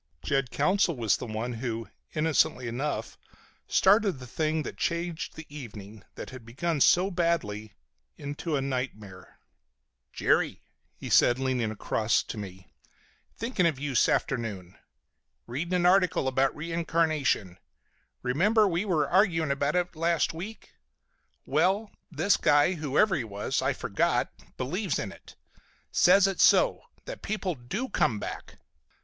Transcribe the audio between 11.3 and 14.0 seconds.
leaning across to me, "thinkin' of you